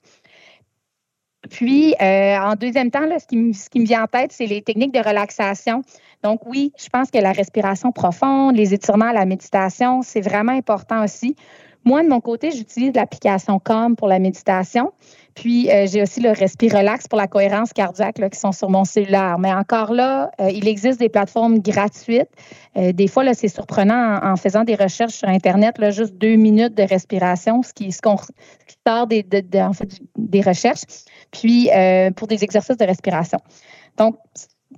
Puis, 1.50 1.96
euh, 2.00 2.38
en 2.38 2.54
deuxième 2.54 2.92
temps, 2.92 3.08
ce, 3.20 3.26
qui 3.26 3.38
me, 3.38 3.54
ce 3.54 3.70
qui 3.70 3.80
me 3.80 3.86
vient 3.86 4.04
en 4.04 4.08
tête, 4.08 4.32
c'est 4.32 4.46
les 4.46 4.62
techniques 4.62 4.94
de 4.94 5.00
relaxation. 5.00 5.82
Donc, 6.24 6.42
oui, 6.46 6.74
je 6.78 6.90
pense 6.90 7.10
que 7.10 7.18
la 7.18 7.32
respiration 7.32 7.92
profonde, 7.92 8.56
les 8.56 8.74
étirements, 8.74 9.12
la 9.12 9.26
méditation, 9.26 10.02
c'est 10.04 10.22
vraiment 10.22 10.52
important 10.52 11.04
aussi. 11.04 11.36
Moi, 11.88 12.04
de 12.04 12.10
mon 12.10 12.20
côté, 12.20 12.52
j'utilise 12.52 12.94
l'application 12.96 13.60
Calm 13.60 13.96
pour 13.96 14.10
la 14.10 14.20
méditation. 14.20 14.92
Puis, 15.36 15.72
euh, 15.72 15.88
j'ai 15.88 16.02
aussi 16.02 16.20
le 16.20 16.32
Respire 16.32 16.74
Relax 16.74 17.08
pour 17.08 17.18
la 17.18 17.28
cohérence 17.28 17.72
cardiaque 17.72 18.20
qui 18.30 18.38
sont 18.38 18.52
sur 18.52 18.70
mon 18.70 18.84
cellulaire. 18.84 19.40
Mais 19.40 19.54
encore 19.54 19.94
là, 19.94 20.30
euh, 20.42 20.52
il 20.52 20.68
existe 20.68 21.00
des 21.00 21.08
plateformes 21.08 21.60
gratuites. 21.60 22.28
Euh, 22.76 22.92
des 22.92 23.08
fois, 23.08 23.24
là, 23.24 23.34
c'est 23.34 23.48
surprenant 23.48 24.20
en, 24.22 24.36
faisant 24.36 24.66
des 24.66 24.76
recherches 24.76 25.14
sur 25.14 25.30
Internet, 25.30 25.78
juste 25.92 26.16
deux 26.16 26.36
minutes 26.36 26.76
de 26.76 26.84
respiration, 26.84 27.64
ce 27.64 27.72
qui, 27.72 27.94
ce 27.94 28.02
sort 28.86 29.08
des, 29.08 29.24
recherches, 30.42 30.84
puis 31.32 31.70
pour 32.18 32.28
des 32.28 32.44
exercices 32.44 32.76
de 32.76 32.86
respiration. 32.86 33.40
Donc, 33.98 34.18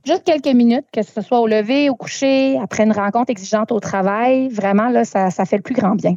juste 0.06 0.26
quelques 0.26 0.56
minutes, 0.56 0.86
que 0.94 1.02
ce 1.02 1.22
soit 1.22 1.40
au 1.40 1.48
lever, 1.48 1.90
au 1.90 1.96
coucher, 1.96 2.60
après 2.60 2.84
une 2.84 2.92
rencontre 2.92 3.32
exigeante 3.32 3.72
au 3.72 3.80
travail, 3.80 4.50
vraiment, 4.50 4.90
là, 4.90 5.06
ça 5.06 5.32
fait 5.46 5.58
le 5.58 5.64
plus 5.64 5.74
grand 5.74 5.96
bien. 5.96 6.14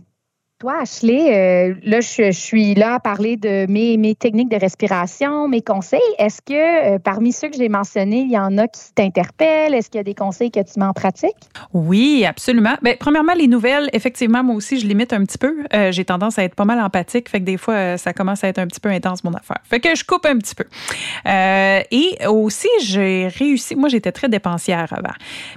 Toi, 0.62 0.74
Ashley, 0.82 1.34
euh, 1.34 1.74
là, 1.82 1.98
je, 2.00 2.30
suis 2.30 2.76
là 2.76 2.94
à 2.94 3.00
parler 3.00 3.36
de 3.36 3.66
mes, 3.68 4.14
techniques 4.14 4.48
de 4.48 4.56
respiration, 4.56 5.48
mes 5.48 5.60
conseils. 5.60 5.98
Est-ce 6.20 6.40
que 6.40 6.94
euh, 6.94 6.98
parmi 7.00 7.32
ceux 7.32 7.48
que 7.48 7.56
j'ai 7.56 7.68
mentionnés, 7.68 8.20
il 8.20 8.30
y 8.30 8.38
en 8.38 8.56
a 8.58 8.68
qui 8.68 8.80
t'interpellent? 8.94 9.74
Est-ce 9.74 9.90
qu'il 9.90 9.98
y 9.98 10.02
a 10.02 10.04
des 10.04 10.14
conseils 10.14 10.52
que 10.52 10.60
tu 10.60 10.78
mets 10.78 10.84
en 10.84 10.92
pratique? 10.92 11.34
Oui, 11.72 12.24
absolument. 12.24 12.76
Bien, 12.80 12.94
premièrement, 12.96 13.32
les 13.34 13.48
nouvelles, 13.48 13.90
effectivement, 13.92 14.44
moi 14.44 14.54
aussi, 14.54 14.78
je 14.78 14.86
limite 14.86 15.12
un 15.12 15.24
petit 15.24 15.36
peu. 15.36 15.64
Euh, 15.74 15.90
j'ai 15.90 16.04
tendance 16.04 16.38
à 16.38 16.44
être 16.44 16.54
pas 16.54 16.64
mal 16.64 16.78
empathique, 16.78 17.28
fait 17.28 17.40
que 17.40 17.44
des 17.44 17.56
fois, 17.56 17.98
ça 17.98 18.12
commence 18.12 18.44
à 18.44 18.46
être 18.46 18.60
un 18.60 18.68
petit 18.68 18.78
peu 18.78 18.90
intense, 18.90 19.24
mon 19.24 19.32
affaire. 19.32 19.58
Fait 19.64 19.80
que 19.80 19.96
je 19.96 20.04
coupe 20.04 20.26
un 20.26 20.38
petit 20.38 20.54
peu. 20.54 20.66
et 21.26 22.24
aussi, 22.28 22.68
j'ai 22.82 23.26
réussi, 23.36 23.74
moi, 23.74 23.88
j'étais 23.88 24.12
très 24.12 24.28
dépensière 24.28 24.92
avant. 24.92 25.14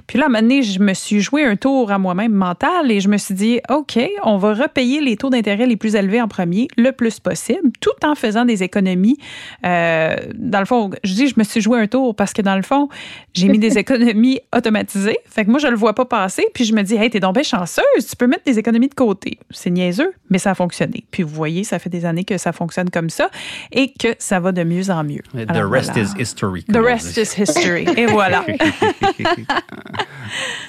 Puis 0.08 0.18
là, 0.18 0.24
à 0.24 0.26
un 0.26 0.30
moment 0.30 0.42
donné, 0.42 0.64
je 0.64 0.80
me 0.80 0.94
suis 0.94 1.20
joué 1.20 1.44
un 1.44 1.54
tour 1.54 1.92
à 1.92 1.98
moi-même 1.98 2.32
mental 2.32 2.90
et 2.90 2.98
je 2.98 3.08
me 3.08 3.18
suis 3.18 3.34
dit, 3.34 3.60
OK, 3.68 4.00
on 4.24 4.38
va 4.38 4.52
repayer 4.52 4.95
les 5.00 5.16
taux 5.16 5.30
d'intérêt 5.30 5.66
les 5.66 5.76
plus 5.76 5.94
élevés 5.94 6.20
en 6.20 6.28
premier 6.28 6.68
le 6.76 6.92
plus 6.92 7.20
possible, 7.20 7.70
tout 7.80 7.90
en 8.04 8.14
faisant 8.14 8.44
des 8.44 8.62
économies. 8.62 9.18
Euh, 9.64 10.16
dans 10.34 10.60
le 10.60 10.66
fond, 10.66 10.90
je 11.04 11.14
dis, 11.14 11.28
je 11.28 11.34
me 11.36 11.44
suis 11.44 11.60
joué 11.60 11.80
un 11.80 11.86
tour 11.86 12.14
parce 12.14 12.32
que 12.32 12.42
dans 12.42 12.56
le 12.56 12.62
fond, 12.62 12.88
j'ai 13.34 13.48
mis 13.48 13.58
des 13.58 13.78
économies 13.78 14.40
automatisées. 14.54 15.18
Fait 15.28 15.44
que 15.44 15.50
moi, 15.50 15.58
je 15.58 15.68
le 15.68 15.76
vois 15.76 15.94
pas 15.94 16.04
passer. 16.04 16.46
Puis 16.54 16.64
je 16.64 16.74
me 16.74 16.82
dis, 16.82 16.96
hey, 16.96 17.10
t'es 17.10 17.20
donc 17.20 17.34
bien 17.34 17.42
chanceuse, 17.42 17.84
tu 18.08 18.16
peux 18.16 18.26
mettre 18.26 18.44
des 18.44 18.58
économies 18.58 18.88
de 18.88 18.94
côté. 18.94 19.38
C'est 19.50 19.70
niaiseux, 19.70 20.12
mais 20.30 20.38
ça 20.38 20.50
a 20.50 20.54
fonctionné. 20.54 21.04
Puis 21.10 21.22
vous 21.22 21.34
voyez, 21.34 21.64
ça 21.64 21.78
fait 21.78 21.90
des 21.90 22.04
années 22.04 22.24
que 22.24 22.38
ça 22.38 22.52
fonctionne 22.52 22.90
comme 22.90 23.10
ça 23.10 23.30
et 23.72 23.92
que 23.92 24.08
ça 24.18 24.40
va 24.40 24.52
de 24.52 24.64
mieux 24.64 24.90
en 24.90 25.04
mieux. 25.04 25.22
The 25.34 25.64
rest 25.64 25.96
is 25.96 26.18
history. 26.18 26.64
The 26.64 26.78
rest 26.78 27.16
is 27.16 27.34
history. 27.36 27.86
Et 27.96 28.06
voilà. 28.16 28.44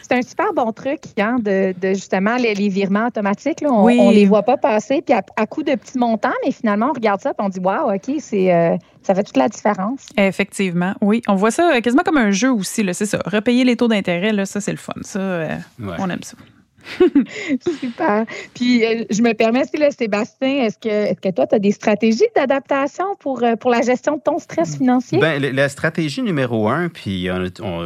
C'est 0.01 0.15
un 0.15 0.21
super 0.21 0.53
bon 0.53 0.71
truc, 0.71 0.99
hein, 1.19 1.37
de, 1.39 1.73
justement 1.81 2.37
les, 2.37 2.53
virements 2.69 3.07
automatiques. 3.07 3.61
Là. 3.61 3.71
On, 3.71 3.85
oui 3.85 4.16
les 4.17 4.25
voit 4.25 4.43
pas 4.43 4.57
passer, 4.57 5.01
puis 5.01 5.15
à, 5.15 5.45
coup 5.45 5.63
de 5.63 5.75
petits 5.75 5.97
montants, 5.97 6.33
mais 6.45 6.51
finalement, 6.51 6.89
on 6.89 6.93
regarde 6.93 7.21
ça, 7.21 7.31
et 7.31 7.33
on 7.37 7.49
dit, 7.49 7.59
waouh, 7.59 7.93
OK, 7.93 8.15
c'est, 8.19 8.53
euh, 8.53 8.75
ça 9.01 9.13
fait 9.13 9.23
toute 9.23 9.37
la 9.37 9.49
différence. 9.49 10.07
Effectivement, 10.17 10.93
oui. 11.01 11.21
On 11.27 11.35
voit 11.35 11.51
ça 11.51 11.79
quasiment 11.81 12.03
comme 12.03 12.17
un 12.17 12.31
jeu 12.31 12.51
aussi, 12.51 12.83
là, 12.83 12.93
c'est 12.93 13.05
ça. 13.05 13.19
Repayer 13.25 13.63
les 13.63 13.75
taux 13.75 13.87
d'intérêt, 13.87 14.33
là, 14.33 14.45
ça, 14.45 14.61
c'est 14.61 14.71
le 14.71 14.77
fun. 14.77 14.93
Ça, 15.01 15.19
euh, 15.19 15.57
on 15.79 16.09
aime 16.09 16.23
ça. 16.23 16.37
Super. 17.79 18.25
Puis, 18.53 18.85
euh, 18.85 19.03
je 19.09 19.21
me 19.21 19.33
permets, 19.33 19.65
si 19.65 19.77
là, 19.77 19.91
Sébastien, 19.91 20.65
est-ce 20.65 20.77
que, 20.77 20.89
est 20.89 21.19
que 21.19 21.29
toi, 21.29 21.47
tu 21.47 21.55
as 21.55 21.59
des 21.59 21.71
stratégies 21.71 22.25
d'adaptation 22.35 23.05
pour, 23.19 23.43
euh, 23.43 23.55
pour 23.55 23.71
la 23.71 23.81
gestion 23.81 24.17
de 24.17 24.21
ton 24.21 24.39
stress 24.39 24.77
financier? 24.77 25.19
Bien, 25.19 25.39
la 25.39 25.69
stratégie 25.69 26.21
numéro 26.21 26.69
un, 26.69 26.89
puis 26.89 27.27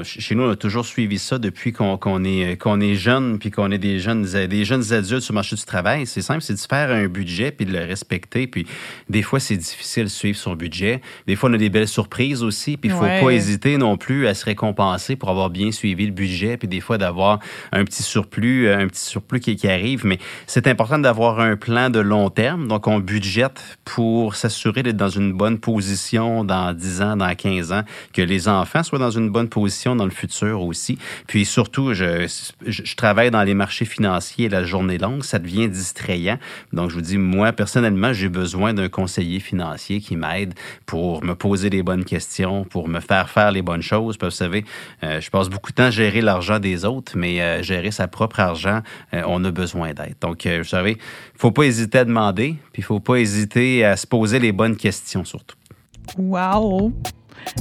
chez 0.04 0.36
nous, 0.36 0.44
on 0.44 0.52
a 0.52 0.56
toujours 0.56 0.86
suivi 0.86 1.20
ça 1.20 1.38
depuis 1.38 1.74
qu'on 1.74 2.24
est, 2.24 2.58
qu'on 2.58 2.80
est 2.80 2.96
jeune, 2.96 3.40
puis 3.40 3.52
qu'on 3.52 3.72
est 3.72 3.78
des 3.78 4.00
jeunes, 4.00 4.24
des 4.24 4.66
jeunes 4.66 4.94
adultes 4.94 5.22
sur 5.22 5.34
le 5.34 5.38
marché 5.38 5.56
du 5.56 5.64
travail. 5.64 6.06
C'est 6.06 6.22
simple, 6.22 6.42
c'est 6.42 6.54
de 6.54 6.60
faire 6.60 6.92
un 6.92 7.08
budget, 7.08 7.52
puis 7.52 7.66
de 7.66 7.74
le 7.74 7.84
respecter. 7.84 8.48
Puis, 8.48 8.66
des 9.10 9.22
fois, 9.22 9.40
c'est 9.40 9.58
difficile 9.58 10.04
de 10.04 10.10
suivre 10.10 10.38
son 10.38 10.56
budget. 10.56 11.02
Des 11.28 11.36
fois, 11.36 11.50
on 11.50 11.54
a 11.54 11.58
des 11.58 11.70
belles 11.70 11.88
surprises 11.88 12.44
aussi, 12.44 12.78
puis 12.78 12.90
il 12.90 12.94
ne 12.94 13.00
faut 13.00 13.26
pas 13.26 13.32
hésiter 13.32 13.78
non 13.78 13.98
plus 13.98 14.28
à 14.28 14.34
se 14.34 14.46
récompenser 14.46 15.16
pour 15.16 15.30
avoir 15.30 15.50
bien 15.50 15.72
suivi 15.72 16.06
le 16.06 16.12
budget, 16.12 16.58
puis 16.58 16.68
des 16.68 16.80
fois, 16.82 16.98
d'avoir 16.98 17.40
un 17.72 17.84
petit 17.84 18.04
surplus, 18.04 18.70
un 18.70 18.88
petit 18.92 19.04
surplus 19.04 19.40
qui, 19.40 19.68
arrive, 19.68 20.06
mais 20.06 20.20
c'est 20.48 20.68
important 20.68 21.00
d'avoir 21.00 21.40
un 21.40 21.56
plan 21.56 21.90
de 21.90 22.00
long 22.00 22.30
terme. 22.30 22.68
Donc, 22.68 22.88
on 22.88 23.00
budgète 23.00 23.80
pour 23.86 24.36
s'assurer 24.36 24.84
d'être 24.84 24.98
dans 24.98 25.10
une 25.10 25.34
bonne 25.34 25.60
position 25.60 26.44
dans 26.44 26.74
10 26.74 27.02
ans, 27.02 27.18
dans 27.18 27.34
15 27.34 27.72
ans, 27.72 27.84
que 28.14 28.22
les 28.22 28.48
enfants 28.48 28.84
soient 28.84 29.00
dans 29.00 29.12
une 29.12 29.30
bonne 29.30 29.50
position 29.50 29.96
dans 29.96 30.06
le 30.06 30.12
futur 30.12 30.62
aussi. 30.64 30.98
Puis 31.28 31.46
surtout, 31.46 31.94
je, 31.94 32.28
je, 32.66 32.96
travaille 32.96 33.32
dans 33.32 33.44
les 33.44 33.54
marchés 33.54 33.86
financiers 33.86 34.50
la 34.50 34.64
journée 34.64 34.98
longue, 34.98 35.24
ça 35.24 35.40
devient 35.40 35.70
distrayant. 35.70 36.38
Donc, 36.74 36.90
je 36.90 36.96
vous 36.96 37.02
dis, 37.02 37.18
moi, 37.18 37.52
personnellement, 37.52 38.14
j'ai 38.14 38.30
besoin 38.30 38.74
d'un 38.74 38.90
conseiller 38.90 39.40
financier 39.40 40.02
qui 40.02 40.16
m'aide 40.16 40.54
pour 40.86 41.24
me 41.24 41.34
poser 41.34 41.70
les 41.70 41.84
bonnes 41.84 42.06
questions, 42.06 42.66
pour 42.66 42.88
me 42.88 43.00
faire 43.00 43.30
faire 43.30 43.52
les 43.52 43.62
bonnes 43.62 43.82
choses. 43.82 44.18
Parce 44.18 44.38
que 44.38 44.44
vous 44.44 44.52
savez, 44.52 44.66
euh, 45.04 45.22
je 45.22 45.30
passe 45.30 45.50
beaucoup 45.50 45.72
de 45.72 45.76
temps 45.76 45.84
à 45.86 45.92
gérer 45.92 46.22
l'argent 46.22 46.60
des 46.60 46.86
autres, 46.86 47.14
mais 47.16 47.42
euh, 47.42 47.64
gérer 47.64 47.92
sa 47.92 48.08
propre 48.08 48.40
argent, 48.40 48.81
euh, 49.14 49.24
on 49.28 49.44
a 49.44 49.52
besoin 49.52 49.94
d'aide. 49.94 50.16
Donc, 50.22 50.46
euh, 50.46 50.60
vous 50.60 50.68
savez, 50.68 50.92
il 50.92 50.98
ne 51.36 51.40
faut 51.40 51.52
pas 51.52 51.64
hésiter 51.64 52.00
à 52.00 52.06
demander, 52.06 52.56
puis 52.74 52.80
il 52.80 52.82
ne 52.82 52.86
faut 52.86 53.00
pas 53.00 53.16
hésiter 53.16 53.86
à 53.86 53.96
se 53.96 54.08
poser 54.08 54.40
les 54.40 54.52
bonnes 54.52 54.78
questions 54.78 55.26
surtout. 55.26 55.56
Wow! 56.18 56.92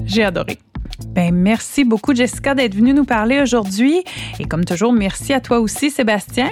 J'ai 0.05 0.25
adoré. 0.25 0.59
Ben, 1.07 1.35
merci 1.35 1.85
beaucoup, 1.85 2.15
Jessica, 2.15 2.55
d'être 2.55 2.75
venue 2.75 2.93
nous 2.93 3.05
parler 3.05 3.41
aujourd'hui. 3.41 4.05
Et 4.39 4.45
comme 4.45 4.65
toujours, 4.65 4.93
merci 4.93 5.33
à 5.33 5.41
toi 5.41 5.61
aussi, 5.61 5.91
Sébastien. 5.91 6.51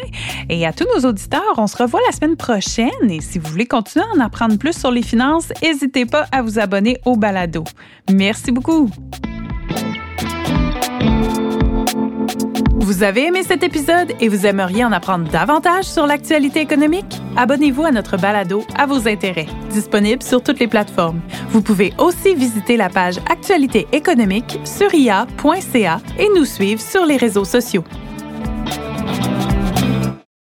Et 0.49 0.67
à 0.67 0.73
tous 0.73 0.87
nos 0.97 1.09
auditeurs, 1.09 1.55
on 1.59 1.67
se 1.67 1.77
revoit 1.77 2.01
la 2.07 2.13
semaine 2.13 2.37
prochaine. 2.37 3.11
Et 3.11 3.21
si 3.21 3.39
vous 3.39 3.51
voulez 3.51 3.67
continuer 3.67 4.05
à 4.07 4.17
en 4.17 4.21
apprendre 4.21 4.57
plus 4.59 4.77
sur 4.77 4.91
les 4.91 5.03
finances, 5.03 5.53
n'hésitez 5.63 6.07
pas 6.07 6.27
à 6.33 6.43
vous 6.43 6.59
abonner 6.59 6.99
au 7.05 7.17
balado. 7.17 7.65
Merci 8.11 8.51
beaucoup. 8.51 8.91
Vous 12.80 13.02
avez 13.02 13.26
aimé 13.26 13.42
cet 13.42 13.64
épisode 13.64 14.12
et 14.20 14.28
vous 14.28 14.47
aimeriez 14.47 14.85
en 14.85 14.92
apprendre 14.92 15.28
davantage 15.28 15.85
sur 15.85 16.06
l'actualité 16.06 16.61
économique? 16.61 17.20
Abonnez-vous 17.37 17.85
à 17.85 17.90
notre 17.90 18.16
balado 18.16 18.64
à 18.76 18.87
vos 18.87 19.08
intérêts, 19.08 19.49
disponible 19.70 20.23
sur 20.23 20.42
toutes 20.42 20.61
les 20.61 20.68
plateformes. 20.68 21.20
Vous 21.50 21.61
pouvez 21.61 21.92
aussi 21.99 22.37
visiter 22.37 22.76
la 22.76 22.88
page 22.88 23.18
Actualité 23.28 23.88
économique 23.92 24.61
sur 24.64 24.94
ia.ca 24.94 26.00
et 26.20 26.28
nous 26.37 26.44
suivre 26.44 26.80
sur 26.80 27.04
les 27.04 27.16
réseaux 27.16 27.44
sociaux. 27.44 27.82